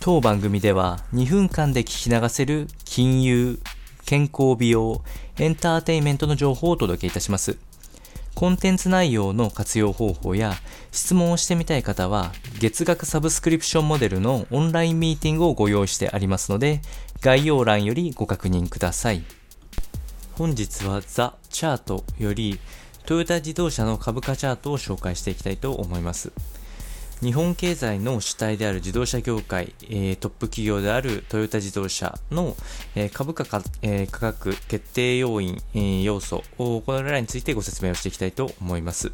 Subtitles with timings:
[0.00, 3.58] 当番組では2分間で聞き流せる金融、
[4.06, 5.02] 健康美容、
[5.38, 7.58] エンターテインメントの情報をお届けいたします。
[8.36, 10.54] コンテンツ内容の活用方法や
[10.92, 12.30] 質問をしてみたい方は
[12.60, 16.80] 月額サブスクリプションモデルのオンラインミーティングをご用意してありますので
[17.20, 19.24] 概要欄よりご確認ください。
[20.34, 22.60] 本日はザ・チャートより
[23.04, 26.30] トヨタ自動車の株価チャートを紹介していきたいと思います。
[27.20, 32.56] 日本経済の主体である自動車業界、えー、トップ企業であるトヨタ自動車の、
[32.94, 39.10] えー、株価か、えー、価格決定要因、えー、要素、これらについてご説明をしていきたいと思います。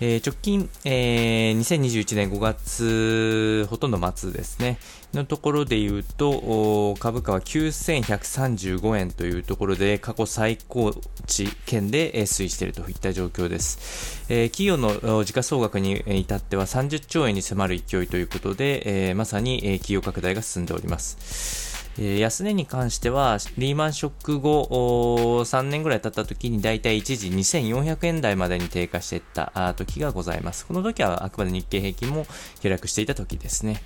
[0.00, 4.78] えー、直近、えー、2021年5月ほとんど末ですね、
[5.12, 10.94] のところで言うと、株価は9135円というところで過去最高
[11.26, 14.24] 値圏で推移しているといった状況です。
[14.28, 21.77] えー、企業の時価総額に至っては30兆円に迫る勢いということで、えー、まさに企業拡大が進んでおります。
[22.00, 30.64] え安値に関しては、リーマンショック後、3年ぐらい経った時に大体一時2400円台までに低下していった時がございます。
[30.64, 32.26] この時はあくまで日経平均も
[32.60, 33.82] 下落していた時ですね。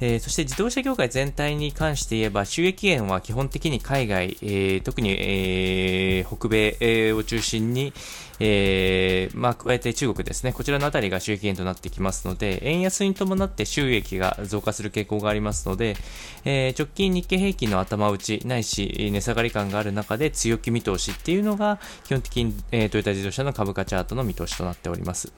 [0.00, 7.92] えー、そして自動車業界全体に関して言えば、収益源は基本的に海外、えー、特に、えー、北米、を中心に、
[8.40, 10.52] えー、まあ、加えて中国ですね。
[10.52, 15.96] こちらのあたりが収益源となってきますので、円安に伴って収益が増加する傾向がありますので、
[16.44, 25.32] えー、直近日経平均の頭打ちないし、値下がり感がある中で強気見通しっていうのが、基本的に、えー、トヨタ自動車の株価チャートの見通しとなっております。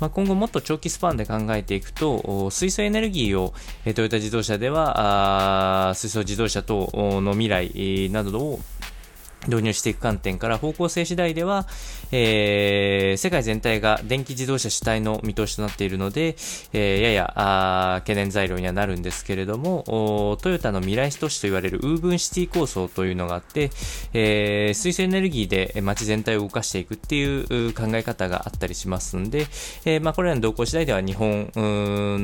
[0.00, 3.54] まあ、今後もっと長期スパンで考えていくと、水素エネルギーを、
[3.94, 6.90] トヨタ自動車では、水素自動車等
[7.22, 8.60] の未来などを
[9.48, 11.66] 導入していく観点から方向性次第では、
[12.12, 16.36] えー、世界全体が電気自動車主体の見通しとなっているので、
[16.72, 23.70] えー、ややあ懸念材料にはなるんですけれども、トヨタの未来都市と言われるウーブンシティ構想というのがあって、
[24.12, 29.46] えー、水素エネルギーで街全体を動かしていくっていう考え方があったりしますんで、
[29.84, 31.50] えー、まあ、これらの動向次第では日本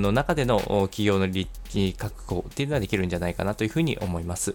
[0.03, 4.55] の中での企業の利益確保っていうのはできるんじゃないかなというふうに思います。